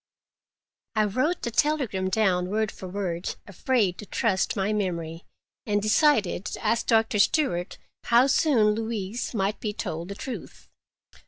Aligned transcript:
I 0.95 1.03
wrote 1.05 1.43
the 1.43 1.51
telegram 1.51 2.09
down 2.09 2.49
word 2.49 2.71
for 2.71 2.87
word, 2.87 3.35
afraid 3.45 3.99
to 3.99 4.07
trust 4.07 4.55
my 4.55 4.73
memory, 4.73 5.25
and 5.67 5.79
decided 5.79 6.43
to 6.45 6.65
ask 6.65 6.87
Doctor 6.87 7.19
Stewart 7.19 7.77
how 8.05 8.25
soon 8.25 8.73
Louise 8.73 9.35
might 9.35 9.59
be 9.59 9.73
told 9.73 10.07
the 10.09 10.15
truth. 10.15 10.69